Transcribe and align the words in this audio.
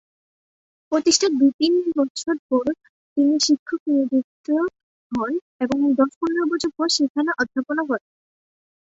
প্রতিষ্ঠার 0.91 1.31
দুই/তিন 1.39 1.73
বছর 1.97 2.35
পর 2.49 2.65
তিনি 3.17 3.35
শিক্ষক 3.45 3.81
নিযুক্ত 3.91 4.47
হন 5.11 5.31
এবং 5.63 5.77
দশ/পনেরাে 5.99 6.45
বছর 6.51 6.69
সেখানে 6.97 7.29
অধ্যাপনা 7.41 7.81
করেন। 7.89 8.07